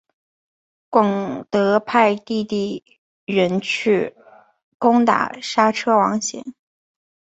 [0.89, 2.83] 广德派弟弟
[3.23, 4.15] 仁去
[4.79, 6.55] 攻打莎车王贤。